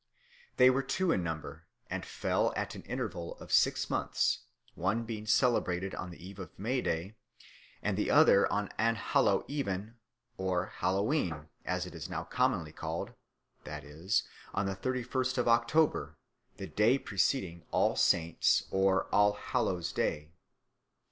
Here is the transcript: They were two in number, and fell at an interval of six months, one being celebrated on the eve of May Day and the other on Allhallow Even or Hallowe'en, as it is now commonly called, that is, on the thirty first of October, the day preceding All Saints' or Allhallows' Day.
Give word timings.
They 0.57 0.71
were 0.71 0.81
two 0.81 1.11
in 1.11 1.21
number, 1.21 1.67
and 1.87 2.03
fell 2.03 2.53
at 2.55 2.73
an 2.73 2.81
interval 2.87 3.37
of 3.37 3.51
six 3.51 3.87
months, 3.87 4.39
one 4.73 5.03
being 5.03 5.27
celebrated 5.27 5.93
on 5.93 6.09
the 6.09 6.27
eve 6.27 6.39
of 6.39 6.57
May 6.57 6.81
Day 6.81 7.17
and 7.83 7.95
the 7.95 8.09
other 8.09 8.51
on 8.51 8.69
Allhallow 8.79 9.45
Even 9.47 9.97
or 10.37 10.73
Hallowe'en, 10.79 11.49
as 11.65 11.85
it 11.85 11.93
is 11.93 12.09
now 12.09 12.23
commonly 12.23 12.71
called, 12.71 13.13
that 13.63 13.83
is, 13.83 14.23
on 14.55 14.65
the 14.65 14.73
thirty 14.73 15.03
first 15.03 15.37
of 15.37 15.47
October, 15.47 16.17
the 16.57 16.65
day 16.65 16.97
preceding 16.97 17.63
All 17.69 17.95
Saints' 17.95 18.63
or 18.71 19.05
Allhallows' 19.13 19.91
Day. 19.93 20.31